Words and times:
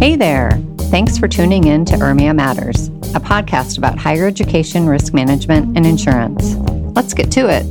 Hey 0.00 0.16
there. 0.16 0.52
Thanks 0.88 1.18
for 1.18 1.28
tuning 1.28 1.64
in 1.64 1.84
to 1.84 1.92
URMIA 1.92 2.34
Matters, 2.34 2.88
a 3.14 3.20
podcast 3.20 3.76
about 3.76 3.98
higher 3.98 4.26
education, 4.26 4.86
risk 4.86 5.12
management, 5.12 5.76
and 5.76 5.84
insurance. 5.84 6.54
Let's 6.96 7.12
get 7.12 7.30
to 7.32 7.50
it. 7.50 7.66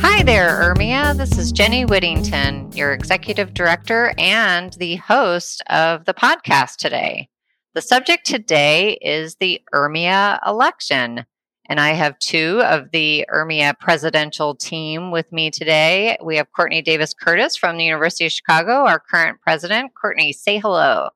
Hi 0.00 0.22
there, 0.22 0.48
URMIA. 0.48 1.18
This 1.18 1.36
is 1.36 1.52
Jenny 1.52 1.84
Whittington, 1.84 2.72
your 2.72 2.94
executive 2.94 3.52
director 3.52 4.14
and 4.16 4.72
the 4.72 4.96
host 4.96 5.62
of 5.68 6.06
the 6.06 6.14
podcast 6.14 6.76
today. 6.76 7.28
The 7.74 7.82
subject 7.82 8.24
today 8.24 8.94
is 9.02 9.36
the 9.36 9.60
URMIA 9.74 10.38
election. 10.46 11.26
And 11.66 11.78
I 11.78 11.90
have 11.90 12.18
two 12.20 12.62
of 12.64 12.90
the 12.90 13.26
URMIA 13.30 13.78
presidential 13.78 14.54
team 14.54 15.10
with 15.10 15.30
me 15.30 15.50
today. 15.50 16.16
We 16.24 16.36
have 16.36 16.50
Courtney 16.56 16.80
Davis 16.80 17.12
Curtis 17.12 17.54
from 17.54 17.76
the 17.76 17.84
University 17.84 18.24
of 18.24 18.32
Chicago, 18.32 18.86
our 18.86 18.98
current 18.98 19.42
president. 19.42 19.92
Courtney, 19.94 20.32
say 20.32 20.56
hello. 20.56 21.10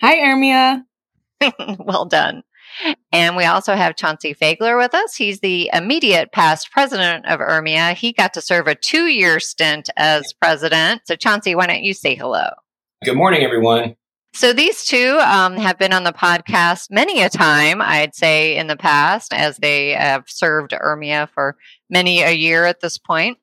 Hi, 0.00 0.16
URMIA. 0.16 0.82
well 1.78 2.04
done. 2.04 2.42
And 3.12 3.36
we 3.36 3.44
also 3.44 3.74
have 3.74 3.96
Chauncey 3.96 4.34
Fagler 4.34 4.76
with 4.76 4.94
us. 4.94 5.16
He's 5.16 5.40
the 5.40 5.70
immediate 5.72 6.32
past 6.32 6.70
president 6.70 7.26
of 7.26 7.40
URMIA. 7.40 7.94
He 7.94 8.12
got 8.12 8.34
to 8.34 8.40
serve 8.40 8.66
a 8.66 8.74
two 8.74 9.06
year 9.06 9.40
stint 9.40 9.88
as 9.96 10.32
president. 10.40 11.02
So, 11.06 11.16
Chauncey, 11.16 11.54
why 11.54 11.66
don't 11.66 11.82
you 11.82 11.94
say 11.94 12.14
hello? 12.14 12.48
Good 13.04 13.16
morning, 13.16 13.42
everyone. 13.42 13.96
So 14.34 14.52
these 14.52 14.84
two 14.84 15.18
um, 15.24 15.56
have 15.56 15.78
been 15.78 15.94
on 15.94 16.04
the 16.04 16.12
podcast 16.12 16.90
many 16.90 17.22
a 17.22 17.30
time, 17.30 17.80
I'd 17.80 18.14
say, 18.14 18.56
in 18.58 18.66
the 18.66 18.76
past, 18.76 19.32
as 19.32 19.56
they 19.56 19.92
have 19.92 20.24
served 20.26 20.72
URMIA 20.72 21.30
for 21.30 21.56
many 21.88 22.20
a 22.20 22.32
year 22.32 22.66
at 22.66 22.80
this 22.80 22.98
point. 22.98 23.38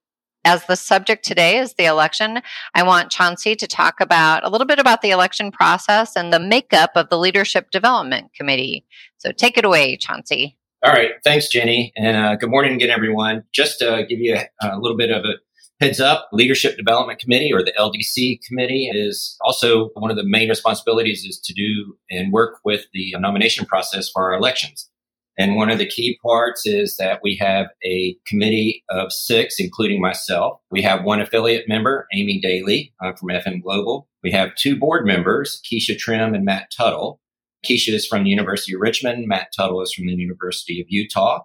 As 0.45 0.65
the 0.65 0.75
subject 0.75 1.23
today 1.23 1.57
is 1.57 1.75
the 1.75 1.85
election, 1.85 2.41
I 2.75 2.83
want 2.83 3.11
Chauncey 3.11 3.55
to 3.55 3.67
talk 3.67 4.01
about 4.01 4.43
a 4.43 4.49
little 4.49 4.67
bit 4.67 4.79
about 4.79 5.01
the 5.01 5.11
election 5.11 5.51
process 5.51 6.15
and 6.15 6.33
the 6.33 6.39
makeup 6.39 6.91
of 6.95 7.09
the 7.09 7.17
Leadership 7.17 7.71
Development 7.71 8.31
Committee. 8.33 8.85
So 9.17 9.31
take 9.31 9.57
it 9.57 9.65
away, 9.65 9.95
Chauncey. 9.97 10.57
All 10.85 10.91
right. 10.91 11.11
Thanks, 11.23 11.47
Jenny. 11.47 11.93
And 11.95 12.17
uh, 12.17 12.35
good 12.35 12.49
morning 12.49 12.73
again, 12.73 12.89
everyone. 12.89 13.43
Just 13.53 13.79
to 13.79 14.05
give 14.09 14.19
you 14.19 14.35
a, 14.35 14.67
a 14.67 14.77
little 14.77 14.97
bit 14.97 15.11
of 15.11 15.23
a 15.23 15.35
Heads 15.83 15.99
up, 15.99 16.29
Leadership 16.31 16.77
Development 16.77 17.19
Committee 17.19 17.51
or 17.51 17.61
the 17.61 17.73
LDC 17.77 18.39
committee 18.47 18.89
is 18.93 19.35
also 19.41 19.89
one 19.95 20.11
of 20.11 20.15
the 20.15 20.23
main 20.23 20.47
responsibilities 20.47 21.25
is 21.25 21.41
to 21.41 21.53
do 21.53 21.97
and 22.09 22.31
work 22.31 22.59
with 22.63 22.85
the 22.93 23.13
nomination 23.19 23.65
process 23.65 24.07
for 24.07 24.31
our 24.31 24.37
elections. 24.37 24.89
And 25.37 25.55
one 25.55 25.69
of 25.69 25.79
the 25.79 25.87
key 25.87 26.19
parts 26.21 26.65
is 26.65 26.95
that 26.97 27.19
we 27.23 27.35
have 27.37 27.67
a 27.83 28.15
committee 28.27 28.83
of 28.89 29.11
six, 29.11 29.55
including 29.59 29.99
myself. 29.99 30.59
We 30.69 30.81
have 30.83 31.03
one 31.03 31.21
affiliate 31.21 31.67
member, 31.67 32.07
Amy 32.13 32.39
Daly 32.39 32.93
uh, 33.03 33.13
from 33.13 33.29
FM 33.29 33.63
Global. 33.63 34.07
We 34.23 34.31
have 34.31 34.55
two 34.55 34.77
board 34.77 35.05
members, 35.07 35.61
Keisha 35.65 35.97
Trim 35.97 36.35
and 36.35 36.45
Matt 36.45 36.71
Tuttle. 36.75 37.19
Keisha 37.65 37.93
is 37.93 38.05
from 38.05 38.23
the 38.23 38.29
University 38.29 38.73
of 38.75 38.81
Richmond. 38.81 39.27
Matt 39.27 39.47
Tuttle 39.55 39.81
is 39.81 39.93
from 39.93 40.05
the 40.05 40.13
University 40.13 40.79
of 40.79 40.87
Utah. 40.89 41.41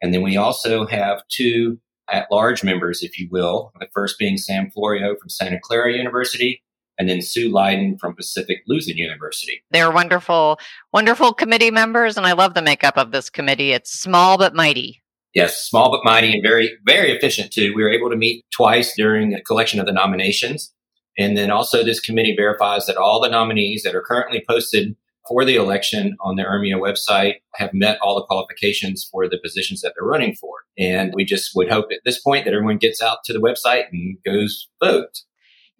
And 0.00 0.14
then 0.14 0.22
we 0.22 0.36
also 0.36 0.86
have 0.86 1.22
two 1.28 1.78
at 2.10 2.30
large 2.30 2.62
members, 2.62 3.02
if 3.02 3.18
you 3.18 3.28
will. 3.30 3.72
The 3.80 3.88
first 3.92 4.18
being 4.18 4.36
Sam 4.36 4.70
Florio 4.70 5.16
from 5.16 5.30
Santa 5.30 5.58
Clara 5.60 5.92
University, 5.92 6.62
and 6.98 7.08
then 7.08 7.22
Sue 7.22 7.50
Leiden 7.50 7.98
from 7.98 8.14
Pacific 8.14 8.58
Lutheran 8.66 8.98
University. 8.98 9.62
They're 9.70 9.90
wonderful, 9.90 10.58
wonderful 10.92 11.32
committee 11.32 11.70
members, 11.70 12.16
and 12.16 12.26
I 12.26 12.32
love 12.32 12.54
the 12.54 12.62
makeup 12.62 12.96
of 12.96 13.10
this 13.10 13.30
committee. 13.30 13.72
It's 13.72 13.92
small 13.92 14.38
but 14.38 14.54
mighty. 14.54 15.02
Yes, 15.34 15.56
small 15.58 15.90
but 15.90 16.04
mighty 16.04 16.32
and 16.32 16.42
very, 16.42 16.70
very 16.84 17.10
efficient 17.10 17.52
too. 17.52 17.74
We 17.74 17.82
were 17.82 17.92
able 17.92 18.10
to 18.10 18.16
meet 18.16 18.44
twice 18.52 18.94
during 18.94 19.30
the 19.30 19.40
collection 19.40 19.80
of 19.80 19.86
the 19.86 19.92
nominations. 19.92 20.72
And 21.18 21.36
then 21.36 21.50
also 21.50 21.82
this 21.82 22.00
committee 22.00 22.34
verifies 22.36 22.86
that 22.86 22.96
all 22.96 23.20
the 23.20 23.30
nominees 23.30 23.82
that 23.82 23.94
are 23.94 24.02
currently 24.02 24.44
posted 24.48 24.94
for 25.28 25.44
the 25.44 25.56
election 25.56 26.16
on 26.20 26.36
the 26.36 26.42
URMIA 26.42 26.78
website 26.78 27.36
have 27.54 27.72
met 27.72 27.98
all 28.02 28.16
the 28.16 28.26
qualifications 28.26 29.08
for 29.10 29.28
the 29.28 29.38
positions 29.42 29.80
that 29.80 29.94
they're 29.96 30.06
running 30.06 30.34
for. 30.34 30.50
And 30.78 31.12
we 31.14 31.24
just 31.24 31.52
would 31.54 31.70
hope 31.70 31.86
at 31.92 32.00
this 32.04 32.20
point 32.20 32.44
that 32.44 32.54
everyone 32.54 32.78
gets 32.78 33.00
out 33.00 33.18
to 33.24 33.32
the 33.32 33.40
website 33.40 33.84
and 33.92 34.18
goes 34.24 34.68
vote. 34.82 35.20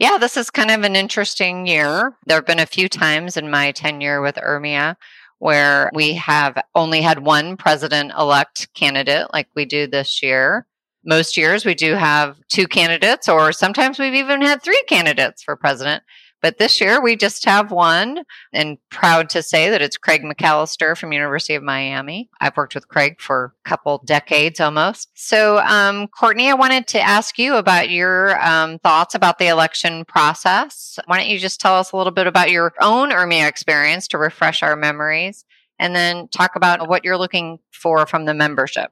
Yeah, 0.02 0.18
this 0.18 0.36
is 0.36 0.50
kind 0.50 0.72
of 0.72 0.82
an 0.82 0.96
interesting 0.96 1.64
year. 1.64 2.16
There 2.26 2.36
have 2.36 2.44
been 2.44 2.58
a 2.58 2.66
few 2.66 2.88
times 2.88 3.36
in 3.36 3.48
my 3.48 3.70
tenure 3.70 4.20
with 4.20 4.34
URMIA 4.34 4.96
where 5.38 5.92
we 5.94 6.14
have 6.14 6.60
only 6.74 7.02
had 7.02 7.20
one 7.20 7.56
president 7.56 8.10
elect 8.18 8.66
candidate 8.74 9.28
like 9.32 9.46
we 9.54 9.64
do 9.64 9.86
this 9.86 10.20
year. 10.20 10.66
Most 11.04 11.36
years 11.36 11.64
we 11.64 11.76
do 11.76 11.94
have 11.94 12.36
two 12.48 12.66
candidates, 12.66 13.28
or 13.28 13.52
sometimes 13.52 14.00
we've 14.00 14.14
even 14.14 14.42
had 14.42 14.60
three 14.60 14.82
candidates 14.88 15.44
for 15.44 15.54
president. 15.54 16.02
But 16.42 16.58
this 16.58 16.80
year 16.80 17.00
we 17.00 17.16
just 17.16 17.44
have 17.44 17.70
one 17.70 18.24
and 18.52 18.78
proud 18.90 19.30
to 19.30 19.42
say 19.42 19.70
that 19.70 19.80
it's 19.80 19.96
Craig 19.96 20.22
McAllister 20.22 20.98
from 20.98 21.12
University 21.12 21.54
of 21.54 21.62
Miami. 21.62 22.28
I've 22.40 22.56
worked 22.56 22.74
with 22.74 22.88
Craig 22.88 23.20
for 23.20 23.54
a 23.64 23.68
couple 23.68 24.02
decades 24.04 24.58
almost. 24.58 25.10
So, 25.14 25.58
um, 25.58 26.08
Courtney, 26.08 26.50
I 26.50 26.54
wanted 26.54 26.88
to 26.88 27.00
ask 27.00 27.38
you 27.38 27.54
about 27.54 27.90
your 27.90 28.42
um, 28.44 28.80
thoughts 28.80 29.14
about 29.14 29.38
the 29.38 29.46
election 29.46 30.04
process. 30.04 30.98
Why 31.06 31.18
don't 31.18 31.28
you 31.28 31.38
just 31.38 31.60
tell 31.60 31.76
us 31.76 31.92
a 31.92 31.96
little 31.96 32.12
bit 32.12 32.26
about 32.26 32.50
your 32.50 32.72
own 32.80 33.10
URMIA 33.10 33.46
experience 33.48 34.08
to 34.08 34.18
refresh 34.18 34.62
our 34.62 34.74
memories 34.74 35.44
and 35.78 35.94
then 35.94 36.26
talk 36.28 36.56
about 36.56 36.88
what 36.88 37.04
you're 37.04 37.18
looking 37.18 37.60
for 37.70 38.04
from 38.06 38.24
the 38.24 38.34
membership? 38.34 38.90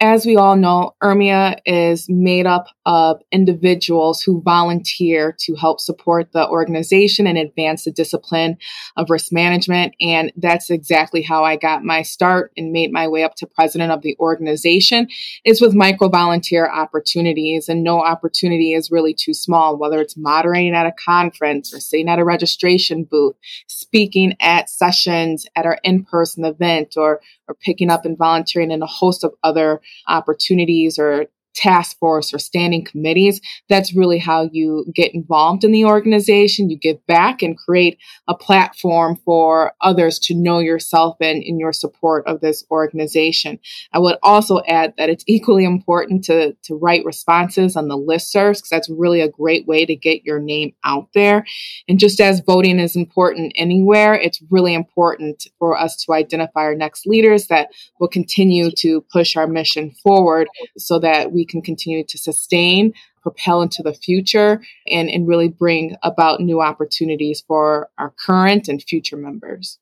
As 0.00 0.24
we 0.24 0.36
all 0.36 0.54
know, 0.54 0.94
URMIA 1.02 1.58
is 1.66 2.08
made 2.08 2.46
up 2.46 2.68
of 2.86 3.20
individuals 3.32 4.22
who 4.22 4.40
volunteer 4.42 5.34
to 5.40 5.56
help 5.56 5.80
support 5.80 6.30
the 6.30 6.48
organization 6.48 7.26
and 7.26 7.36
advance 7.36 7.82
the 7.82 7.90
discipline 7.90 8.58
of 8.96 9.10
risk 9.10 9.32
management. 9.32 9.96
And 10.00 10.32
that's 10.36 10.70
exactly 10.70 11.20
how 11.22 11.42
I 11.42 11.56
got 11.56 11.82
my 11.82 12.02
start 12.02 12.52
and 12.56 12.70
made 12.70 12.92
my 12.92 13.08
way 13.08 13.24
up 13.24 13.34
to 13.36 13.46
president 13.48 13.90
of 13.90 14.02
the 14.02 14.16
organization 14.20 15.08
is 15.44 15.60
with 15.60 15.74
micro 15.74 16.08
volunteer 16.08 16.70
opportunities. 16.70 17.68
And 17.68 17.82
no 17.82 18.00
opportunity 18.00 18.74
is 18.74 18.92
really 18.92 19.14
too 19.14 19.34
small, 19.34 19.76
whether 19.76 20.00
it's 20.00 20.16
moderating 20.16 20.76
at 20.76 20.86
a 20.86 20.92
conference 20.92 21.74
or 21.74 21.80
sitting 21.80 22.08
at 22.08 22.20
a 22.20 22.24
registration 22.24 23.02
booth, 23.02 23.34
speaking 23.66 24.36
at 24.38 24.70
sessions 24.70 25.44
at 25.56 25.66
our 25.66 25.80
in-person 25.82 26.44
event 26.44 26.94
or, 26.96 27.20
or 27.48 27.54
picking 27.54 27.90
up 27.90 28.04
and 28.04 28.18
volunteering 28.18 28.70
in 28.70 28.82
a 28.82 28.86
host 28.86 29.24
of 29.24 29.32
other 29.42 29.80
opportunities 30.06 30.98
or 30.98 31.26
task 31.54 31.98
force 31.98 32.32
or 32.32 32.38
standing 32.38 32.84
committees. 32.84 33.40
That's 33.68 33.94
really 33.94 34.18
how 34.18 34.48
you 34.52 34.86
get 34.94 35.14
involved 35.14 35.64
in 35.64 35.72
the 35.72 35.84
organization. 35.84 36.70
You 36.70 36.78
give 36.78 37.04
back 37.06 37.42
and 37.42 37.58
create 37.58 37.98
a 38.28 38.34
platform 38.34 39.16
for 39.24 39.72
others 39.80 40.18
to 40.20 40.34
know 40.34 40.60
yourself 40.60 41.16
and 41.20 41.42
in 41.42 41.58
your 41.58 41.72
support 41.72 42.26
of 42.26 42.40
this 42.40 42.64
organization. 42.70 43.58
I 43.92 43.98
would 43.98 44.16
also 44.22 44.60
add 44.68 44.94
that 44.98 45.10
it's 45.10 45.24
equally 45.38 45.64
important 45.64 46.24
to, 46.24 46.54
to 46.64 46.74
write 46.74 47.04
responses 47.04 47.76
on 47.76 47.88
the 47.88 47.98
listservs 47.98 48.58
because 48.58 48.70
that's 48.70 48.88
really 48.88 49.20
a 49.20 49.28
great 49.28 49.66
way 49.66 49.84
to 49.84 49.96
get 49.96 50.24
your 50.24 50.40
name 50.40 50.72
out 50.84 51.08
there. 51.14 51.44
And 51.88 51.98
just 51.98 52.20
as 52.20 52.40
voting 52.40 52.78
is 52.78 52.96
important 52.96 53.52
anywhere, 53.56 54.14
it's 54.14 54.40
really 54.50 54.74
important 54.74 55.46
for 55.58 55.76
us 55.76 55.96
to 56.04 56.12
identify 56.12 56.60
our 56.60 56.74
next 56.74 57.06
leaders 57.06 57.48
that 57.48 57.68
will 57.98 58.08
continue 58.08 58.70
to 58.78 59.04
push 59.12 59.36
our 59.36 59.46
mission 59.46 59.92
forward 60.02 60.48
so 60.76 60.98
that 60.98 61.32
we 61.32 61.37
can 61.46 61.62
continue 61.62 62.04
to 62.04 62.18
sustain, 62.18 62.92
propel 63.22 63.62
into 63.62 63.82
the 63.82 63.94
future, 63.94 64.62
and, 64.90 65.10
and 65.10 65.28
really 65.28 65.48
bring 65.48 65.96
about 66.02 66.40
new 66.40 66.60
opportunities 66.60 67.42
for 67.46 67.88
our 67.98 68.14
current 68.24 68.68
and 68.68 68.82
future 68.82 69.16
members. 69.16 69.78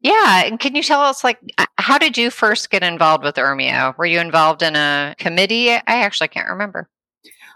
Yeah, 0.00 0.44
and 0.44 0.60
can 0.60 0.76
you 0.76 0.82
tell 0.82 1.00
us 1.00 1.24
like 1.24 1.38
how 1.76 1.98
did 1.98 2.16
you 2.16 2.30
first 2.30 2.70
get 2.70 2.82
involved 2.82 3.24
with 3.24 3.34
URMIA? 3.34 3.96
Were 3.98 4.06
you 4.06 4.20
involved 4.20 4.62
in 4.62 4.76
a 4.76 5.14
committee? 5.18 5.70
I 5.70 5.82
actually 5.86 6.28
can't 6.28 6.50
remember. 6.50 6.88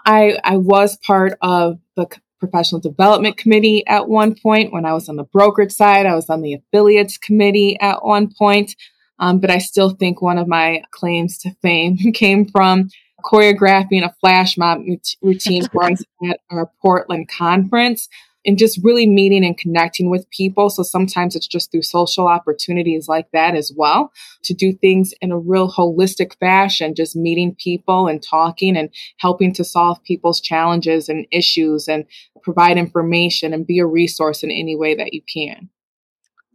I 0.04 0.38
I 0.42 0.56
was 0.56 0.96
part 0.96 1.38
of 1.40 1.78
the 1.96 2.08
professional 2.40 2.80
development 2.80 3.36
committee 3.36 3.86
at 3.86 4.08
one 4.08 4.34
point 4.34 4.72
when 4.72 4.84
I 4.84 4.92
was 4.92 5.08
on 5.08 5.14
the 5.14 5.22
brokerage 5.22 5.70
side. 5.70 6.06
I 6.06 6.16
was 6.16 6.28
on 6.28 6.42
the 6.42 6.54
affiliates 6.54 7.16
committee 7.16 7.78
at 7.80 8.04
one 8.04 8.32
point. 8.36 8.75
Um, 9.20 9.38
but 9.38 9.50
I 9.50 9.58
still 9.58 9.90
think 9.90 10.20
one 10.20 10.38
of 10.38 10.48
my 10.48 10.82
claims 10.90 11.38
to 11.38 11.54
fame 11.62 11.96
came 12.14 12.44
from 12.44 12.88
choreographing 13.22 14.04
a 14.04 14.14
flash 14.20 14.56
mob 14.56 14.80
routine 15.22 15.69
for 15.69 15.84
us 15.84 16.02
at 16.30 16.40
our 16.50 16.70
Portland 16.80 17.28
conference 17.28 18.08
and 18.44 18.58
just 18.58 18.80
really 18.82 19.06
meeting 19.06 19.44
and 19.44 19.56
connecting 19.56 20.10
with 20.10 20.28
people. 20.30 20.69
So 20.69 20.82
sometimes 20.82 21.36
it's 21.36 21.46
just 21.46 21.70
through 21.70 21.82
social 21.82 22.26
opportunities 22.26 23.08
like 23.08 23.30
that 23.32 23.54
as 23.54 23.72
well 23.76 24.12
to 24.44 24.54
do 24.54 24.72
things 24.72 25.14
in 25.20 25.30
a 25.30 25.38
real 25.38 25.70
holistic 25.70 26.36
fashion, 26.38 26.94
just 26.94 27.14
meeting 27.14 27.54
people 27.54 28.08
and 28.08 28.22
talking 28.22 28.76
and 28.76 28.90
helping 29.19 29.52
to 29.54 29.64
solve 29.64 30.02
people's 30.02 30.40
challenges 30.40 31.08
and 31.08 31.26
issues 31.30 31.88
and 31.88 32.04
provide 32.42 32.78
information 32.78 33.52
and 33.52 33.66
be 33.66 33.78
a 33.78 33.86
resource 33.86 34.42
in 34.42 34.50
any 34.50 34.75
way 34.75 34.94
that 34.94 35.14
you 35.14 35.22
can. 35.32 35.68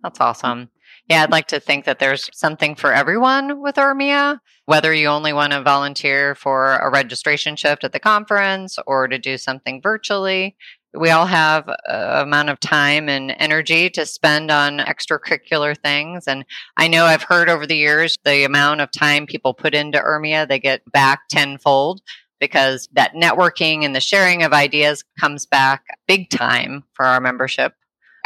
That's 0.03 0.19
awesome. 0.19 0.69
Yeah, 1.07 1.24
I'd 1.24 1.31
like 1.31 1.48
to 1.48 1.59
think 1.62 1.86
that 1.86 2.00
there's 2.00 2.30
something 2.33 2.75
for 2.75 2.94
everyone 2.94 3.62
with 3.62 3.75
URMIA, 3.75 4.39
whether 4.65 4.94
you 4.94 5.07
only 5.07 5.31
want 5.31 5.54
to 5.54 5.62
volunteer 5.63 6.36
for 6.36 6.75
a 6.77 6.89
registration 6.92 7.56
shift 7.56 7.86
at 7.86 7.94
the 7.94 8.00
conference 8.00 8.77
or 8.86 9.07
to 9.07 9.18
do 9.18 9.38
something 9.38 9.81
virtually. 9.81 10.57
we 10.94 11.09
all 11.09 11.25
have 11.27 11.68
a 11.69 12.21
amount 12.21 12.50
of 12.50 12.59
time 12.59 13.07
and 13.09 13.33
energy 13.38 13.89
to 13.92 14.06
spend 14.06 14.51
on 14.51 14.80
extracurricular 14.80 15.77
things. 15.77 16.27
And 16.27 16.44
I 16.75 16.88
know 16.88 17.06
I've 17.06 17.24
heard 17.24 17.50
over 17.50 17.65
the 17.65 17.77
years 17.77 18.18
the 18.25 18.44
amount 18.44 18.81
of 18.81 18.92
time 18.92 19.27
people 19.27 19.54
put 19.54 19.74
into 19.75 20.00
URMIA, 20.00 20.48
they 20.48 20.59
get 20.59 20.81
back 20.92 21.21
tenfold 21.30 22.01
because 22.39 22.88
that 22.94 23.13
networking 23.13 23.83
and 23.83 23.95
the 23.95 24.01
sharing 24.01 24.44
of 24.44 24.54
ideas 24.54 25.04
comes 25.19 25.45
back 25.45 25.83
big 26.07 26.30
time 26.30 26.83
for 26.94 27.06
our 27.06 27.19
membership. 27.19 27.74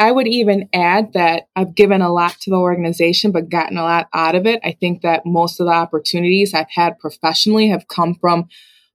I 0.02 0.12
would 0.12 0.28
even 0.28 0.68
add 0.74 1.14
that 1.14 1.44
I've 1.56 1.76
given 1.76 2.02
a 2.02 2.12
lot 2.12 2.32
to 2.42 2.50
the 2.50 2.56
organization, 2.56 3.32
but 3.32 3.50
gotten 3.50 3.78
a 3.78 3.84
lot 3.84 4.10
out 4.16 4.34
of 4.34 4.48
it. 4.48 4.60
I 4.64 4.72
think 4.72 5.04
that 5.04 5.28
most 5.28 5.60
of 5.60 5.68
the 5.68 5.74
opportunities 5.74 6.56
I've 6.56 6.72
had 6.74 6.98
professionally 6.98 7.70
have 7.70 7.88
come 7.88 8.16
from 8.16 8.50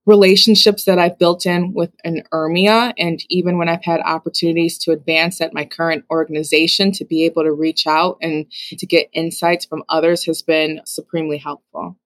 relationships 0.05 0.83
that 0.83 0.99
I've 0.99 1.17
built 1.17 1.47
in 1.47 1.73
with 1.75 1.93
an 2.03 2.25
URMIA. 2.33 2.93
And 2.99 3.23
even 3.29 3.57
when 3.57 3.69
I've 3.69 3.85
had 3.85 4.01
opportunities 4.01 4.79
to 4.79 4.91
advance 4.91 5.41
at 5.41 5.55
my 5.55 5.65
current 5.65 6.05
organization, 6.11 6.91
to 6.93 7.05
be 7.05 7.25
able 7.25 7.45
to 7.45 7.53
reach 7.53 7.87
out 7.87 8.19
and 8.21 8.47
to 8.77 8.85
get 8.85 9.09
insights 9.13 9.65
from 9.65 9.85
others 9.89 10.25
has 10.25 10.43
been 10.43 10.81
supremely 10.87 11.39
helpful. 11.39 11.97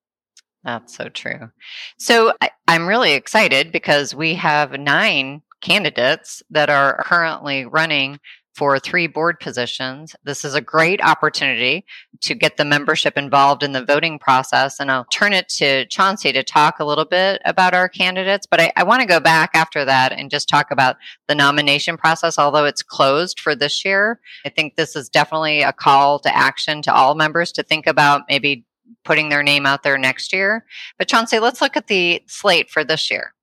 That's 0.63 0.95
so 0.95 1.09
true. 1.09 1.51
So 1.99 2.35
I, 2.43 2.51
I'm 2.69 2.87
really 2.87 3.15
excited 3.15 3.73
because 3.73 4.15
we 4.15 4.35
have 4.35 4.79
nine 4.79 5.41
candidates 5.63 6.43
that 6.51 6.69
are 6.69 7.03
currently 7.05 7.65
running 7.65 8.19
for 8.55 8.79
three 8.79 9.07
board 9.07 9.39
positions. 9.41 10.15
This 10.25 10.45
is 10.45 10.55
a 10.55 10.61
great 10.61 11.03
opportunity 11.03 11.85
to 12.23 12.35
get 12.35 12.57
the 12.57 12.65
membership 12.65 13.17
involved 13.17 13.63
in 13.63 13.73
the 13.73 13.85
voting 13.85 14.19
process. 14.19 14.81
And 14.81 14.91
I'll 14.91 15.05
turn 15.07 15.33
it 15.33 15.49
to 15.51 15.87
Chauncey 15.87 16.33
to 16.33 16.43
talk 16.43 16.79
a 16.79 16.85
little 16.85 17.05
bit 17.05 17.41
about 17.45 17.75
our 17.75 17.89
candidates. 17.89 18.47
But 18.47 18.61
I, 18.61 18.73
I 18.77 18.83
want 18.83 19.03
to 19.03 19.09
go 19.09 19.21
back 19.21 19.51
after 19.55 19.85
that 19.85 20.13
and 20.13 20.31
just 20.31 20.49
talk 20.49 20.71
about 20.71 20.97
the 21.29 21.35
nomination 21.35 21.97
process, 21.97 22.39
although 22.39 22.65
it's 22.65 22.83
closed 22.83 23.41
for 23.41 23.55
this 23.55 23.85
year. 23.85 24.21
I 24.45 24.49
think 24.49 24.77
this 24.77 24.97
is 24.97 25.09
definitely 25.09 25.63
a 25.63 25.73
call 25.73 26.19
to 26.21 26.37
action 26.37 26.83
to 26.83 26.95
all 26.95 27.15
members 27.15 27.53
to 27.53 27.63
think 27.63 27.87
about 27.87 28.23
maybe 28.29 28.65
putting 29.05 29.29
their 29.29 29.43
name 29.43 29.67
out 29.67 29.83
there 29.83 29.97
next 29.97 30.33
year. 30.33 30.65
But 30.99 31.09
Chauncey, 31.09 31.39
let's 31.39 31.61
look 31.61 31.77
at 31.77 31.87
the 31.87 32.23
slate 32.27 32.71
for 32.71 32.85
this 32.85 33.11
year. 33.11 33.35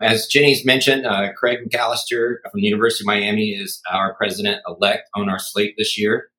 As 0.00 0.26
Jenny's 0.26 0.64
mentioned, 0.64 1.06
uh, 1.06 1.32
Craig 1.34 1.58
McAllister 1.68 2.36
from 2.50 2.60
the 2.60 2.66
University 2.66 3.04
of 3.04 3.06
Miami 3.06 3.50
is 3.50 3.82
our 3.90 4.14
president 4.14 4.62
elect 4.66 5.08
on 5.14 5.28
our 5.28 5.38
slate 5.38 5.74
this 5.76 5.98
year. 5.98 6.30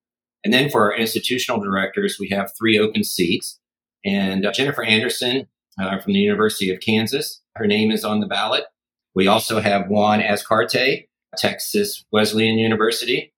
And 0.43 0.51
then 0.51 0.69
for 0.69 0.91
our 0.91 0.97
institutional 0.97 1.61
directors, 1.61 2.17
we 2.19 2.29
have 2.29 2.51
three 2.57 2.79
open 2.79 3.03
seats. 3.03 3.59
And 4.03 4.45
uh, 4.45 4.51
Jennifer 4.51 4.83
Anderson 4.83 5.47
uh, 5.79 5.99
from 5.99 6.13
the 6.13 6.19
University 6.19 6.73
of 6.73 6.79
Kansas, 6.79 7.41
her 7.55 7.67
name 7.67 7.91
is 7.91 8.03
on 8.03 8.19
the 8.19 8.25
ballot. 8.27 8.63
We 9.13 9.27
also 9.27 9.59
have 9.59 9.89
Juan 9.89 10.21
Azcarte, 10.21 11.07
Texas 11.37 12.03
Wesleyan 12.11 12.57
University. 12.57 13.31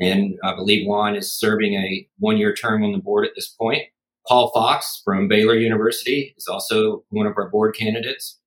And 0.00 0.38
I 0.42 0.54
believe 0.54 0.86
Juan 0.86 1.14
is 1.14 1.30
serving 1.30 1.74
a 1.74 2.08
one 2.18 2.38
year 2.38 2.54
term 2.54 2.84
on 2.84 2.92
the 2.92 2.98
board 2.98 3.26
at 3.26 3.32
this 3.34 3.48
point. 3.48 3.82
Paul 4.26 4.50
Fox 4.54 5.02
from 5.04 5.28
Baylor 5.28 5.56
University 5.56 6.34
is 6.38 6.46
also 6.46 7.04
one 7.10 7.26
of 7.26 7.34
our 7.36 7.48
board 7.50 7.74
candidates. 7.74 8.37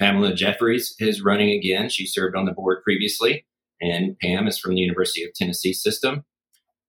Pamela 0.00 0.34
Jeffries 0.34 0.94
is 0.98 1.22
running 1.22 1.50
again. 1.50 1.88
She 1.88 2.06
served 2.06 2.34
on 2.34 2.46
the 2.46 2.52
board 2.52 2.82
previously. 2.82 3.44
And 3.80 4.18
Pam 4.18 4.46
is 4.46 4.58
from 4.58 4.74
the 4.74 4.80
University 4.80 5.22
of 5.24 5.32
Tennessee 5.34 5.72
System. 5.72 6.24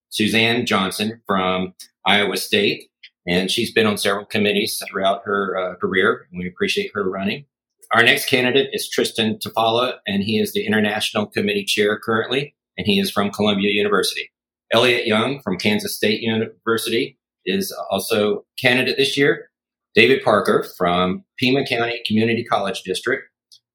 Suzanne 0.09 0.65
Johnson 0.65 1.21
from 1.27 1.73
Iowa 2.05 2.37
State. 2.37 2.89
And 3.27 3.51
she's 3.51 3.71
been 3.71 3.85
on 3.85 3.97
several 3.97 4.25
committees 4.25 4.81
throughout 4.89 5.21
her 5.25 5.57
uh, 5.57 5.75
career. 5.75 6.27
And 6.31 6.39
we 6.39 6.47
appreciate 6.47 6.91
her 6.93 7.09
running. 7.09 7.45
Our 7.93 8.03
next 8.03 8.27
candidate 8.27 8.69
is 8.71 8.89
Tristan 8.89 9.37
Tafala, 9.37 9.95
and 10.07 10.23
he 10.23 10.39
is 10.39 10.53
the 10.53 10.65
International 10.65 11.25
Committee 11.25 11.65
Chair 11.65 11.99
currently, 11.99 12.55
and 12.77 12.87
he 12.87 12.99
is 12.99 13.11
from 13.11 13.31
Columbia 13.31 13.69
University. 13.71 14.31
Elliot 14.71 15.05
Young 15.05 15.41
from 15.41 15.57
Kansas 15.57 15.93
State 15.93 16.21
University 16.21 17.19
is 17.45 17.75
also 17.89 18.45
candidate 18.57 18.95
this 18.95 19.17
year. 19.17 19.50
David 19.95 20.23
Parker 20.23 20.65
from 20.77 21.23
Pima 21.37 21.65
County 21.65 22.01
Community 22.05 22.43
College 22.43 22.83
District. 22.83 23.23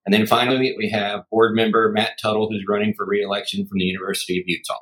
And 0.04 0.14
then 0.14 0.26
finally, 0.26 0.74
we 0.78 0.88
have 0.90 1.24
board 1.30 1.54
member 1.54 1.90
Matt 1.90 2.18
Tuttle, 2.20 2.48
who's 2.48 2.64
running 2.68 2.94
for 2.94 3.04
reelection 3.04 3.66
from 3.66 3.78
the 3.78 3.84
University 3.84 4.38
of 4.38 4.44
Utah. 4.46 4.78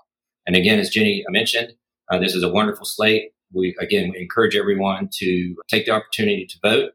And 0.47 0.55
again, 0.55 0.79
as 0.79 0.91
Jenny 0.91 1.25
mentioned, 1.31 1.73
uh, 2.11 2.19
this 2.19 2.35
is 2.35 2.43
a 2.43 2.53
wonderful 2.53 2.85
slate. 2.85 3.31
We, 3.53 3.75
again, 3.81 4.11
we 4.13 4.21
encourage 4.21 4.55
everyone 4.55 5.09
to 5.21 5.57
take 5.69 5.87
the 5.87 5.93
opportunity 5.93 6.47
to 6.47 6.59
vote. 6.63 6.93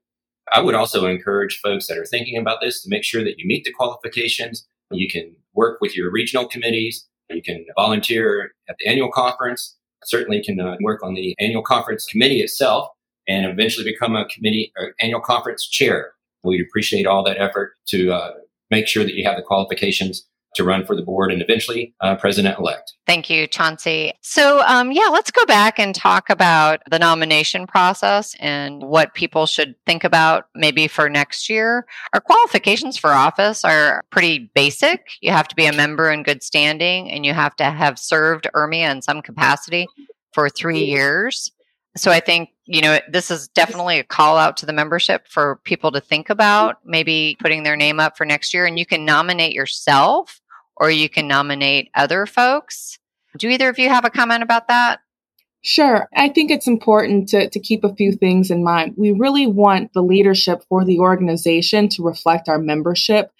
I 0.52 0.62
would 0.62 0.76
also 0.76 1.06
encourage 1.08 1.60
folks 1.60 1.88
that 1.88 1.98
are 1.98 2.06
thinking 2.06 2.38
about 2.38 2.60
this 2.62 2.82
to 2.84 2.90
make 2.90 3.04
sure 3.04 3.24
that 3.24 3.40
you 3.40 3.48
meet 3.48 3.64
the 3.64 3.72
qualifications. 3.72 4.68
You 4.92 5.08
can 5.08 5.36
work 5.54 5.80
with 5.82 5.96
your 5.96 6.12
regional 6.12 6.48
committees. 6.48 7.08
You 7.30 7.42
can 7.42 7.66
volunteer 7.76 8.52
at 8.68 8.76
the 8.80 8.88
annual 8.88 9.12
conference 9.12 9.76
certainly 10.06 10.42
can 10.44 10.60
uh, 10.60 10.78
work 10.82 11.04
on 11.04 11.14
the 11.14 11.36
annual 11.40 11.62
conference 11.62 12.06
committee 12.06 12.42
itself 12.42 12.90
and 13.30 13.46
eventually 13.46 13.86
become 13.86 14.16
a 14.16 14.26
committee 14.26 14.74
or 14.78 14.94
annual 15.00 15.22
conference 15.22 15.66
chair. 15.68 16.14
We'd 16.44 16.62
appreciate 16.62 17.06
all 17.06 17.24
that 17.24 17.40
effort 17.40 17.74
to 17.90 18.12
uh, 18.12 18.31
make 18.72 18.88
sure 18.88 19.04
that 19.04 19.14
you 19.14 19.24
have 19.26 19.38
the 19.38 19.44
qualifications 19.44 20.26
to 20.56 20.64
run 20.64 20.84
for 20.84 20.96
the 20.96 21.04
board 21.04 21.31
and 21.31 21.44
eventually 21.44 21.94
uh, 22.02 22.16
president 22.16 22.58
elect. 22.58 22.94
Thank 23.06 23.30
you, 23.30 23.46
Chauncey. 23.46 24.14
So, 24.22 24.62
um, 24.66 24.92
yeah, 24.92 25.08
let's 25.12 25.30
go 25.30 25.46
back 25.46 25.78
and 25.78 25.94
talk 25.94 26.30
about 26.30 26.81
the 26.90 26.98
nomination 26.98 27.68
process 27.68 28.36
and 28.40 28.81
what 28.81 29.14
people 29.14 29.46
should 29.46 29.76
think 29.86 30.04
about 30.04 30.46
maybe 30.56 30.88
for 30.88 31.08
next 31.08 31.50
year. 31.50 31.86
Our 32.14 32.22
qualifications 32.22 32.98
for 32.98 33.12
office 33.12 33.64
are 33.64 34.02
pretty 34.10 34.50
basic. 34.56 35.06
You 35.22 35.31
have 35.31 35.48
to 35.50 35.56
be 35.56 35.66
a 35.66 35.74
member 35.74 36.10
in 36.12 36.24
good 36.24 36.42
standing 36.42 37.12
and 37.12 37.26
you 37.26 37.34
have 37.34 37.56
to 37.58 37.66
have 37.66 38.00
served 38.00 38.48
URMIA 38.56 38.90
in 38.90 39.02
some 39.04 39.22
capacity 39.22 39.86
for 40.34 40.50
three 40.50 40.84
years. 40.84 41.52
So 41.98 42.12
I 42.12 42.20
think, 42.20 42.50
you 42.66 42.82
know, 42.82 43.00
this 43.10 43.32
is 43.32 43.48
definitely 43.48 44.00
a 44.00 44.04
call 44.04 44.38
out 44.38 44.58
to 44.58 44.66
the 44.66 44.74
membership 44.74 45.28
for 45.28 45.60
people 45.64 45.92
to 45.92 46.02
think 46.02 46.30
about 46.30 46.78
maybe 46.86 47.36
putting 47.40 47.64
their 47.64 47.76
name 47.76 48.00
up 48.00 48.16
for 48.16 48.26
next 48.26 48.54
year. 48.54 48.66
And 48.66 48.78
you 48.78 48.86
can 48.86 49.06
nominate 49.06 49.54
yourself 49.54 50.40
or 50.78 50.92
you 50.92 51.10
can 51.10 51.28
nominate 51.28 51.90
other 51.96 52.26
folks. 52.26 53.00
Do 53.38 53.50
either 53.50 53.70
of 53.70 53.80
you 53.80 53.90
have 53.90 54.06
a 54.06 54.10
comment 54.10 54.44
about 54.44 54.68
that? 54.68 55.02
Sure. 55.62 56.08
I 56.16 56.30
think 56.30 56.52
it's 56.52 56.68
important 56.68 57.30
to, 57.30 57.50
to 57.50 57.60
keep 57.60 57.84
a 57.84 57.94
few 57.94 58.14
things 58.14 58.50
in 58.50 58.64
mind. 58.64 58.94
We 58.96 59.12
really 59.12 59.46
want 59.46 59.92
the 59.94 60.02
leadership 60.02 60.64
for 60.70 60.86
the 60.86 61.00
organization 61.00 61.90
to 61.90 62.04
reflect 62.04 62.48
our 62.48 62.60
membership. 62.60 63.32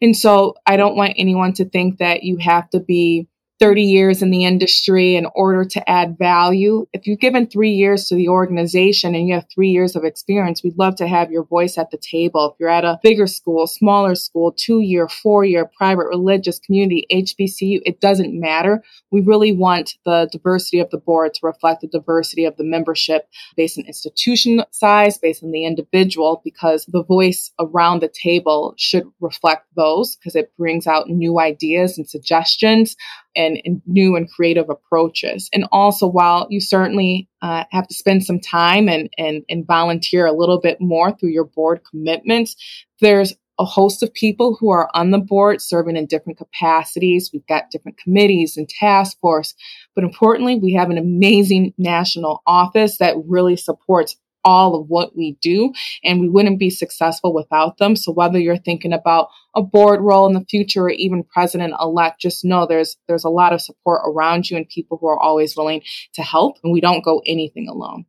And 0.00 0.16
so 0.16 0.54
I 0.66 0.76
don't 0.76 0.96
want 0.96 1.14
anyone 1.16 1.52
to 1.54 1.66
think 1.66 1.98
that 1.98 2.22
you 2.22 2.38
have 2.38 2.70
to 2.70 2.80
be 2.80 3.28
30 3.60 3.82
years 3.82 4.22
in 4.22 4.30
the 4.30 4.44
industry 4.44 5.16
in 5.16 5.26
order 5.34 5.64
to 5.64 5.90
add 5.90 6.16
value. 6.16 6.86
If 6.92 7.06
you've 7.06 7.18
given 7.18 7.46
three 7.46 7.72
years 7.72 8.06
to 8.06 8.14
the 8.14 8.28
organization 8.28 9.14
and 9.14 9.26
you 9.26 9.34
have 9.34 9.46
three 9.52 9.70
years 9.70 9.96
of 9.96 10.04
experience, 10.04 10.62
we'd 10.62 10.78
love 10.78 10.96
to 10.96 11.08
have 11.08 11.30
your 11.30 11.44
voice 11.44 11.76
at 11.76 11.90
the 11.90 11.98
table. 11.98 12.52
If 12.52 12.60
you're 12.60 12.68
at 12.68 12.84
a 12.84 13.00
bigger 13.02 13.26
school, 13.26 13.66
smaller 13.66 14.14
school, 14.14 14.52
two 14.52 14.80
year, 14.80 15.08
four 15.08 15.44
year, 15.44 15.70
private, 15.76 16.06
religious, 16.06 16.58
community, 16.60 17.06
HBCU, 17.12 17.80
it 17.84 18.00
doesn't 18.00 18.38
matter. 18.38 18.82
We 19.10 19.22
really 19.22 19.52
want 19.52 19.94
the 20.04 20.28
diversity 20.30 20.78
of 20.78 20.90
the 20.90 20.98
board 20.98 21.34
to 21.34 21.40
reflect 21.42 21.80
the 21.80 21.88
diversity 21.88 22.44
of 22.44 22.56
the 22.56 22.64
membership 22.64 23.28
based 23.56 23.78
on 23.78 23.86
institution 23.86 24.62
size, 24.70 25.18
based 25.18 25.42
on 25.42 25.50
the 25.50 25.64
individual, 25.64 26.40
because 26.44 26.86
the 26.86 27.02
voice 27.02 27.50
around 27.58 28.02
the 28.02 28.08
table 28.08 28.74
should 28.76 29.04
reflect 29.20 29.66
those 29.74 30.16
because 30.16 30.36
it 30.36 30.52
brings 30.56 30.86
out 30.86 31.08
new 31.08 31.40
ideas 31.40 31.98
and 31.98 32.08
suggestions 32.08 32.96
and, 33.38 33.58
and 33.64 33.80
new 33.86 34.16
and 34.16 34.30
creative 34.30 34.68
approaches. 34.68 35.48
And 35.54 35.66
also, 35.72 36.06
while 36.06 36.46
you 36.50 36.60
certainly 36.60 37.28
uh, 37.40 37.64
have 37.70 37.88
to 37.88 37.94
spend 37.94 38.24
some 38.24 38.40
time 38.40 38.88
and, 38.88 39.08
and, 39.16 39.44
and 39.48 39.66
volunteer 39.66 40.26
a 40.26 40.32
little 40.32 40.60
bit 40.60 40.78
more 40.80 41.12
through 41.12 41.30
your 41.30 41.44
board 41.44 41.80
commitments, 41.88 42.56
there's 43.00 43.34
a 43.58 43.64
host 43.64 44.02
of 44.02 44.14
people 44.14 44.56
who 44.58 44.70
are 44.70 44.88
on 44.94 45.10
the 45.10 45.18
board 45.18 45.60
serving 45.60 45.96
in 45.96 46.06
different 46.06 46.38
capacities. 46.38 47.30
We've 47.32 47.46
got 47.46 47.70
different 47.70 47.98
committees 47.98 48.56
and 48.56 48.68
task 48.68 49.18
force, 49.20 49.54
but 49.94 50.04
importantly, 50.04 50.56
we 50.56 50.74
have 50.74 50.90
an 50.90 50.98
amazing 50.98 51.74
national 51.76 52.42
office 52.46 52.98
that 52.98 53.16
really 53.26 53.56
supports 53.56 54.16
all 54.44 54.74
of 54.74 54.88
what 54.88 55.16
we 55.16 55.36
do 55.42 55.72
and 56.04 56.20
we 56.20 56.28
wouldn't 56.28 56.58
be 56.58 56.70
successful 56.70 57.34
without 57.34 57.78
them. 57.78 57.96
So 57.96 58.12
whether 58.12 58.38
you're 58.38 58.56
thinking 58.56 58.92
about 58.92 59.28
a 59.54 59.62
board 59.62 60.00
role 60.00 60.26
in 60.26 60.34
the 60.34 60.44
future 60.48 60.84
or 60.84 60.90
even 60.90 61.24
president 61.24 61.74
elect, 61.80 62.20
just 62.20 62.44
know 62.44 62.66
there's 62.66 62.96
there's 63.08 63.24
a 63.24 63.30
lot 63.30 63.52
of 63.52 63.60
support 63.60 64.02
around 64.06 64.50
you 64.50 64.56
and 64.56 64.68
people 64.68 64.98
who 64.98 65.08
are 65.08 65.18
always 65.18 65.56
willing 65.56 65.82
to 66.14 66.22
help 66.22 66.56
and 66.62 66.72
we 66.72 66.80
don't 66.80 67.04
go 67.04 67.22
anything 67.26 67.68
alone. 67.68 68.06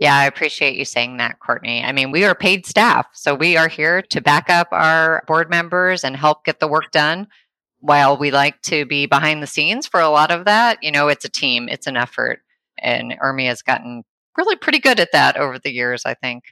Yeah, 0.00 0.16
I 0.16 0.24
appreciate 0.24 0.76
you 0.76 0.86
saying 0.86 1.18
that, 1.18 1.40
Courtney. 1.40 1.84
I 1.84 1.92
mean, 1.92 2.10
we 2.10 2.24
are 2.24 2.34
paid 2.34 2.64
staff, 2.64 3.06
so 3.12 3.34
we 3.34 3.58
are 3.58 3.68
here 3.68 4.00
to 4.00 4.22
back 4.22 4.48
up 4.48 4.68
our 4.72 5.22
board 5.26 5.50
members 5.50 6.04
and 6.04 6.16
help 6.16 6.46
get 6.46 6.58
the 6.58 6.68
work 6.68 6.90
done. 6.90 7.28
While 7.80 8.16
we 8.16 8.30
like 8.30 8.60
to 8.62 8.86
be 8.86 9.04
behind 9.04 9.42
the 9.42 9.46
scenes 9.46 9.86
for 9.86 10.00
a 10.00 10.08
lot 10.08 10.30
of 10.30 10.46
that, 10.46 10.82
you 10.82 10.90
know, 10.90 11.08
it's 11.08 11.26
a 11.26 11.30
team, 11.30 11.68
it's 11.68 11.86
an 11.86 11.98
effort. 11.98 12.40
And 12.78 13.12
URMIA 13.22 13.48
has 13.48 13.60
gotten 13.60 14.04
really 14.36 14.56
pretty 14.56 14.78
good 14.78 15.00
at 15.00 15.12
that 15.12 15.36
over 15.36 15.58
the 15.58 15.72
years, 15.72 16.02
I 16.04 16.14
think. 16.14 16.44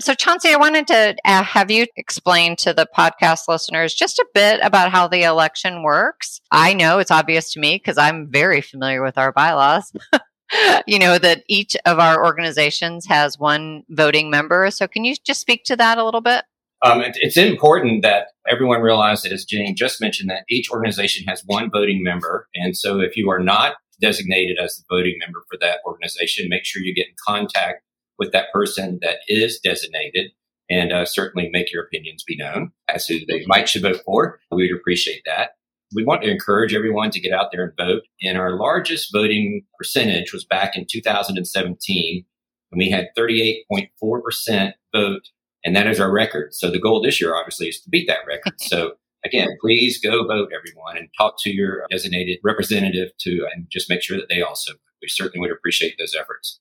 So, 0.00 0.14
Chauncey, 0.14 0.52
I 0.52 0.56
wanted 0.56 0.86
to 0.88 1.14
uh, 1.24 1.42
have 1.44 1.70
you 1.70 1.86
explain 1.96 2.56
to 2.56 2.72
the 2.72 2.88
podcast 2.96 3.46
listeners 3.46 3.94
just 3.94 4.18
a 4.18 4.26
bit 4.34 4.58
about 4.62 4.90
how 4.90 5.06
the 5.06 5.22
election 5.22 5.82
works. 5.82 6.40
I 6.50 6.74
know 6.74 6.98
it's 6.98 7.10
obvious 7.10 7.52
to 7.52 7.60
me 7.60 7.76
because 7.76 7.98
I'm 7.98 8.28
very 8.30 8.62
familiar 8.62 9.02
with 9.02 9.18
our 9.18 9.32
bylaws. 9.32 9.92
you 10.86 10.98
know, 10.98 11.18
that 11.18 11.44
each 11.46 11.76
of 11.86 11.98
our 11.98 12.24
organizations 12.24 13.06
has 13.06 13.38
one 13.38 13.84
voting 13.90 14.30
member. 14.30 14.70
So, 14.70 14.88
can 14.88 15.04
you 15.04 15.14
just 15.24 15.40
speak 15.40 15.64
to 15.64 15.76
that 15.76 15.98
a 15.98 16.04
little 16.04 16.20
bit? 16.20 16.44
Um, 16.84 17.00
it, 17.00 17.16
it's 17.20 17.36
important 17.36 18.02
that 18.02 18.28
everyone 18.48 18.80
realize 18.80 19.22
that, 19.22 19.32
as 19.32 19.44
Jenny 19.44 19.72
just 19.72 20.00
mentioned, 20.00 20.30
that 20.30 20.44
each 20.48 20.70
organization 20.70 21.26
has 21.28 21.42
one 21.46 21.70
voting 21.70 22.02
member. 22.02 22.48
And 22.54 22.76
so, 22.76 23.00
if 23.00 23.16
you 23.16 23.30
are 23.30 23.38
not 23.38 23.74
designated 24.02 24.58
as 24.58 24.76
the 24.76 24.84
voting 24.94 25.16
member 25.20 25.42
for 25.50 25.56
that 25.60 25.78
organization, 25.86 26.48
make 26.48 26.64
sure 26.64 26.82
you 26.82 26.94
get 26.94 27.08
in 27.08 27.14
contact 27.26 27.82
with 28.18 28.32
that 28.32 28.52
person 28.52 28.98
that 29.02 29.18
is 29.28 29.58
designated 29.62 30.32
and 30.68 30.92
uh, 30.92 31.04
certainly 31.04 31.48
make 31.52 31.72
your 31.72 31.84
opinions 31.84 32.24
be 32.24 32.36
known 32.36 32.72
as 32.88 33.06
who 33.06 33.18
they 33.26 33.44
might 33.46 33.68
should 33.68 33.82
vote 33.82 34.00
for. 34.04 34.40
We 34.50 34.68
would 34.68 34.78
appreciate 34.78 35.22
that. 35.26 35.50
We 35.94 36.04
want 36.04 36.22
to 36.22 36.30
encourage 36.30 36.74
everyone 36.74 37.10
to 37.10 37.20
get 37.20 37.32
out 37.32 37.50
there 37.52 37.64
and 37.64 37.72
vote. 37.76 38.02
And 38.22 38.38
our 38.38 38.56
largest 38.56 39.12
voting 39.12 39.62
percentage 39.76 40.32
was 40.32 40.44
back 40.44 40.76
in 40.76 40.86
2017 40.90 42.24
when 42.70 42.78
we 42.78 42.90
had 42.90 43.08
38.4% 43.16 44.72
vote. 44.94 45.22
And 45.64 45.76
that 45.76 45.86
is 45.86 46.00
our 46.00 46.10
record. 46.10 46.54
So 46.54 46.70
the 46.70 46.80
goal 46.80 47.02
this 47.02 47.20
year, 47.20 47.36
obviously, 47.36 47.68
is 47.68 47.80
to 47.80 47.90
beat 47.90 48.08
that 48.08 48.26
record. 48.26 48.54
So 48.60 48.94
again, 49.24 49.56
please 49.60 50.00
go 50.00 50.26
vote, 50.26 50.50
everyone, 50.54 50.96
and 50.96 51.08
talk 51.16 51.34
to 51.40 51.50
your 51.50 51.84
designated 51.90 52.38
representative 52.42 53.10
to, 53.20 53.46
and 53.54 53.66
just 53.70 53.88
make 53.88 54.02
sure 54.02 54.16
that 54.16 54.28
they 54.28 54.42
also, 54.42 54.72
we 55.00 55.08
certainly 55.08 55.40
would 55.40 55.56
appreciate 55.56 55.96
those 55.98 56.14
efforts. 56.18 56.60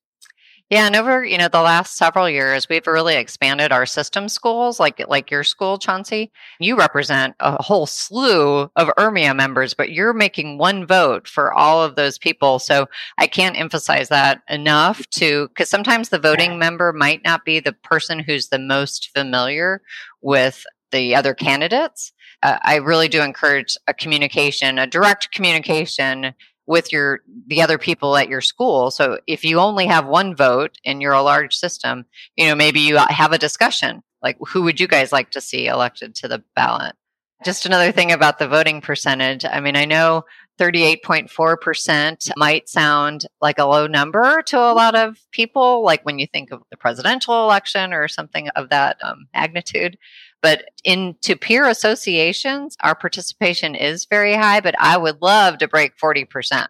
Yeah, 0.72 0.86
and 0.88 0.96
over 0.96 1.26
you 1.26 1.38
know 1.38 1.50
the 1.50 1.62
last 1.62 1.98
several 1.98 2.30
years, 2.30 2.70
we've 2.70 2.88
really 2.88 3.16
expanded 3.16 3.74
our 3.74 3.86
system 3.86 4.30
schools, 4.30 4.80
like 4.80 5.06
like 5.10 5.30
your 5.30 5.44
school, 5.44 5.78
Chauncey. 5.78 6.32
You 6.62 6.78
represent 6.78 7.36
a 7.42 7.62
whole 7.62 7.86
slew 7.86 8.72
of 8.78 8.88
URMIA 8.98 9.36
members, 9.36 9.74
but 9.74 9.92
you're 9.92 10.14
making 10.14 10.60
one 10.60 10.88
vote 10.88 11.28
for 11.28 11.52
all 11.52 11.84
of 11.84 11.96
those 11.96 12.18
people. 12.18 12.58
So 12.58 12.88
I 13.18 13.28
can't 13.28 13.60
emphasize 13.60 14.08
that 14.08 14.44
enough. 14.48 15.06
To 15.16 15.50
because 15.50 15.70
sometimes 15.70 16.08
the 16.08 16.20
voting 16.20 16.58
member 16.58 16.94
might 16.94 17.22
not 17.26 17.44
be 17.44 17.60
the 17.60 17.74
person 17.74 18.20
who's 18.20 18.48
the 18.48 18.58
most 18.58 19.10
familiar 19.14 19.82
with 20.22 20.64
the 20.94 21.16
other 21.16 21.34
candidates. 21.34 22.14
Uh, 22.44 22.58
I 22.62 22.76
really 22.78 23.08
do 23.08 23.22
encourage 23.22 23.78
a 23.88 23.94
communication, 23.94 24.80
a 24.80 24.88
direct 24.88 25.32
communication 25.32 26.34
with 26.68 26.92
your 26.92 27.22
the 27.48 27.62
other 27.62 27.78
people 27.78 28.16
at 28.16 28.30
your 28.30 28.42
school. 28.42 28.92
So 28.92 29.20
if 29.28 29.44
you 29.44 29.60
only 29.60 29.88
have 29.88 30.06
one 30.06 30.36
vote 30.36 30.78
and 30.86 31.02
you're 31.02 31.14
a 31.14 31.22
large 31.22 31.56
system, 31.56 32.06
you 32.36 32.48
know, 32.48 32.56
maybe 32.56 32.80
you 32.80 32.98
have 32.98 33.34
a 33.34 33.38
discussion 33.38 34.04
like 34.22 34.38
who 34.48 34.62
would 34.64 34.80
you 34.80 34.88
guys 34.88 35.12
like 35.12 35.32
to 35.32 35.42
see 35.42 35.68
elected 35.68 36.16
to 36.16 36.28
the 36.28 36.44
ballot? 36.56 36.96
Just 37.44 37.66
another 37.66 37.92
thing 37.92 38.12
about 38.12 38.38
the 38.38 38.48
voting 38.48 38.82
percentage. 38.82 39.46
I 39.46 39.62
mean, 39.62 39.76
I 39.76 39.86
know 39.86 40.26
38.4% 40.60 42.32
might 42.38 42.70
sound 42.70 43.26
like 43.42 43.58
a 43.58 43.66
low 43.66 43.88
number 43.88 44.44
to 44.44 44.60
a 44.60 44.74
lot 44.74 44.94
of 44.94 45.18
people, 45.32 45.84
like 45.84 46.06
when 46.06 46.20
you 46.20 46.28
think 46.28 46.52
of 46.52 46.62
the 46.70 46.78
presidential 46.78 47.44
election 47.44 47.94
or 47.94 48.08
something 48.08 48.50
of 48.50 48.70
that 48.70 48.98
um, 49.04 49.26
magnitude. 49.34 49.98
But 50.42 50.66
into 50.84 51.36
peer 51.36 51.68
associations, 51.68 52.76
our 52.82 52.96
participation 52.96 53.76
is 53.76 54.06
very 54.06 54.36
high, 54.36 54.60
but 54.60 54.76
I 54.80 54.98
would 54.98 55.22
love 55.22 55.60
to 55.60 55.68
break 55.68 55.98
40%. 55.98 56.68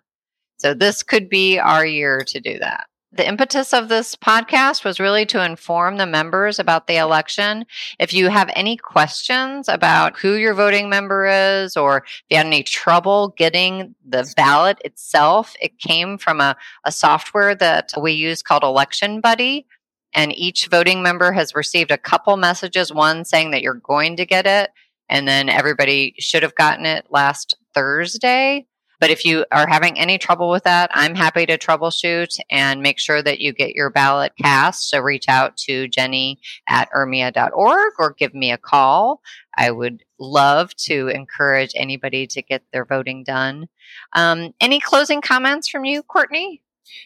So 0.57 0.73
this 0.73 1.03
could 1.03 1.29
be 1.29 1.57
our 1.57 1.85
year 1.85 2.23
to 2.27 2.39
do 2.39 2.59
that. 2.59 2.87
The 3.13 3.27
impetus 3.27 3.73
of 3.73 3.89
this 3.89 4.15
podcast 4.15 4.85
was 4.85 4.99
really 4.99 5.25
to 5.27 5.43
inform 5.43 5.97
the 5.97 6.05
members 6.05 6.59
about 6.59 6.87
the 6.87 6.95
election. 6.95 7.65
If 7.99 8.13
you 8.13 8.29
have 8.29 8.49
any 8.53 8.77
questions 8.77 9.67
about 9.67 10.17
who 10.17 10.35
your 10.35 10.53
voting 10.53 10.87
member 10.87 11.25
is, 11.25 11.75
or 11.75 12.05
if 12.05 12.23
you 12.29 12.37
had 12.37 12.45
any 12.45 12.63
trouble 12.63 13.33
getting 13.37 13.95
the 14.07 14.31
ballot 14.37 14.79
itself, 14.85 15.55
it 15.59 15.77
came 15.77 16.17
from 16.17 16.39
a, 16.39 16.55
a 16.85 16.91
software 16.91 17.53
that 17.55 17.91
we 17.99 18.13
use 18.13 18.41
called 18.41 18.63
Election 18.63 19.19
Buddy 19.19 19.65
and 20.13 20.37
each 20.37 20.67
voting 20.67 21.01
member 21.01 21.31
has 21.31 21.55
received 21.55 21.91
a 21.91 21.97
couple 21.97 22.37
messages 22.37 22.93
one 22.93 23.25
saying 23.25 23.51
that 23.51 23.61
you're 23.61 23.75
going 23.75 24.15
to 24.17 24.25
get 24.25 24.45
it 24.45 24.71
and 25.09 25.27
then 25.27 25.49
everybody 25.49 26.15
should 26.19 26.43
have 26.43 26.55
gotten 26.55 26.85
it 26.85 27.05
last 27.09 27.55
thursday. 27.73 28.65
But 28.99 29.09
if 29.09 29.25
you 29.25 29.45
are 29.51 29.67
having 29.67 29.97
any 29.97 30.17
trouble 30.17 30.49
with 30.49 30.63
that 30.63 30.91
i'm 30.93 31.15
happy 31.15 31.45
to 31.45 31.57
troubleshoot 31.57 32.37
and 32.49 32.81
make 32.81 32.99
sure 32.99 33.21
that 33.23 33.39
you 33.39 33.51
get 33.53 33.75
your 33.75 33.89
ballot 33.89 34.33
cast. 34.41 34.89
So 34.89 34.99
reach 34.99 35.25
out 35.27 35.57
to 35.57 35.87
jenny 35.87 36.39
at 36.67 36.89
urmia.org 36.91 37.93
or 37.99 38.13
give 38.13 38.33
me 38.33 38.51
a 38.51 38.57
call. 38.57 39.21
I 39.57 39.71
would 39.71 40.03
love 40.19 40.75
to 40.75 41.07
encourage 41.09 41.71
anybody 41.75 42.27
to 42.27 42.41
get 42.41 42.63
their 42.71 42.85
voting 42.85 43.23
done. 43.23 43.67
Um, 44.13 44.53
any 44.61 44.79
closing 44.79 45.21
comments 45.21 45.67
from 45.67 45.83
you 45.83 46.03
courtney 46.03 46.61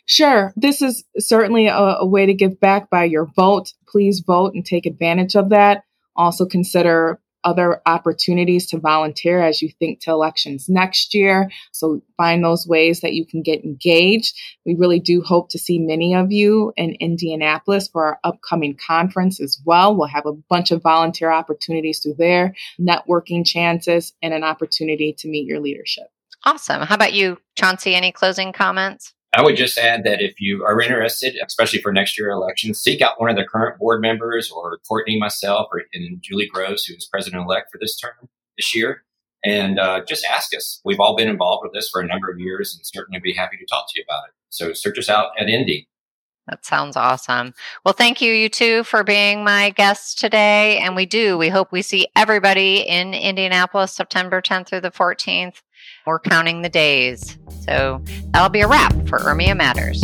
Sure. 0.05 0.53
This 0.55 0.81
is 0.81 1.03
certainly 1.17 1.67
a, 1.67 1.75
a, 1.75 2.05
way 2.05 2.25
to 2.25 2.33
give 2.33 2.59
back 2.59 2.89
by 2.89 3.05
your 3.05 3.25
vote. 3.35 3.73
Please 3.87 4.21
vote 4.25 4.53
and 4.53 4.65
take 4.65 4.85
advantage 4.85 5.35
of 5.35 5.49
that. 5.49 5.83
Also 6.15 6.45
consider 6.45 7.19
other 7.45 7.81
opportunities 7.85 8.67
to 8.67 8.79
volunteer 8.79 9.41
as 9.41 9.61
you 9.61 9.69
think 9.79 10.01
to 10.01 10.11
elections 10.11 10.67
next 10.67 11.13
year. 11.13 11.49
So 11.71 12.01
find 12.17 12.43
those 12.43 12.67
ways 12.67 13.01
that 13.01 13.13
you 13.13 13.25
can 13.25 13.43
get 13.43 13.63
engaged. 13.63 14.35
We 14.65 14.75
really 14.75 14.99
do 14.99 15.21
hope 15.21 15.49
to 15.51 15.59
see 15.59 15.79
many 15.79 16.15
of 16.15 16.31
you 16.31 16.73
in 16.75 16.97
Indianapolis 16.99 17.87
for 17.87 18.03
our 18.03 18.19
upcoming 18.23 18.75
conference 18.75 19.39
as 19.39 19.61
well. 19.63 19.95
We'll 19.95 20.07
have 20.07 20.25
a 20.25 20.33
bunch 20.33 20.71
of 20.71 20.81
volunteer 20.81 21.31
opportunities 21.31 21.99
through 21.99 22.15
there, 22.17 22.55
networking 22.79 23.45
chances, 23.45 24.13
and 24.21 24.33
an 24.33 24.43
opportunity 24.43 25.15
to 25.19 25.29
meet 25.29 25.45
your 25.45 25.59
leadership. 25.59 26.05
Awesome. 26.43 26.81
How 26.81 26.95
about 26.95 27.13
you, 27.13 27.37
Chauncey? 27.55 27.95
Any 27.95 28.11
closing 28.11 28.53
comments? 28.53 29.13
I 29.35 29.41
would 29.41 29.57
just 29.57 29.77
add 29.77 30.05
that 30.05 30.21
if 30.21 30.39
you 30.39 30.63
are 30.63 30.79
interested, 30.81 31.35
especially 31.45 31.81
for 31.81 31.91
next 31.91 32.17
year 32.17 32.29
election, 32.29 32.73
seek 32.73 33.01
out 33.01 33.19
one 33.19 33.29
of 33.29 33.35
the 33.35 33.43
current 33.43 33.77
board 33.77 34.01
members 34.01 34.49
or 34.49 34.79
Courtney, 34.87 35.19
myself, 35.19 35.67
or 35.73 35.83
and 35.93 36.21
Julie 36.21 36.47
Groves, 36.47 36.85
who 36.85 36.95
is 36.95 37.05
president 37.05 37.43
elect 37.43 37.69
for 37.69 37.77
this 37.77 37.97
term 37.97 38.29
this 38.57 38.73
year, 38.73 39.03
and 39.43 39.77
uh, 39.77 40.03
just 40.07 40.25
ask 40.25 40.55
us. 40.55 40.79
We've 40.85 41.01
all 41.01 41.17
been 41.17 41.27
involved 41.27 41.63
with 41.63 41.73
this 41.73 41.89
for 41.89 41.99
a 41.99 42.07
number 42.07 42.31
of 42.31 42.39
years 42.39 42.73
and 42.73 42.85
certainly 42.85 43.19
be 43.19 43.33
happy 43.33 43.57
to 43.57 43.65
talk 43.65 43.87
to 43.89 43.99
you 43.99 44.05
about 44.07 44.23
it. 44.29 44.33
So 44.49 44.71
search 44.71 44.97
us 44.97 45.09
out 45.09 45.31
at 45.37 45.49
Indy. 45.49 45.89
That 46.47 46.63
sounds 46.65 46.95
awesome. 46.95 47.53
Well, 47.83 47.93
thank 47.93 48.21
you, 48.21 48.31
you 48.31 48.49
two, 48.49 48.83
for 48.83 49.03
being 49.03 49.43
my 49.43 49.71
guests 49.71 50.13
today. 50.13 50.77
And 50.77 50.95
we 50.95 51.05
do. 51.07 51.37
We 51.37 51.49
hope 51.49 51.71
we 51.71 51.81
see 51.81 52.07
everybody 52.15 52.77
in 52.81 53.13
Indianapolis 53.15 53.93
September 53.93 54.41
10th 54.41 54.67
through 54.67 54.81
the 54.81 54.91
14th. 54.91 55.61
We're 56.05 56.19
counting 56.19 56.61
the 56.61 56.69
days. 56.69 57.37
So 57.61 58.03
that'll 58.31 58.49
be 58.49 58.61
a 58.61 58.67
wrap 58.67 58.93
for 59.07 59.17
URMIA 59.19 59.57
Matters. 59.57 60.03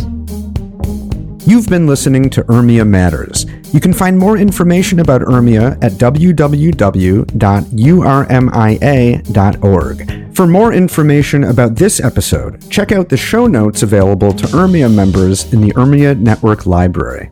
You've 1.46 1.68
been 1.68 1.86
listening 1.86 2.30
to 2.30 2.42
URMIA 2.44 2.86
Matters. 2.86 3.46
You 3.72 3.80
can 3.80 3.92
find 3.92 4.18
more 4.18 4.36
information 4.36 4.98
about 5.00 5.22
URMIA 5.22 5.78
at 5.82 5.92
www.urmia.org. 5.92 6.22
For 10.42 10.48
more 10.48 10.72
information 10.72 11.44
about 11.44 11.76
this 11.76 12.00
episode, 12.00 12.68
check 12.68 12.90
out 12.90 13.08
the 13.08 13.16
show 13.16 13.46
notes 13.46 13.84
available 13.84 14.32
to 14.32 14.46
URMIA 14.48 14.92
members 14.92 15.52
in 15.52 15.60
the 15.60 15.70
URMIA 15.74 16.18
Network 16.18 16.66
Library. 16.66 17.30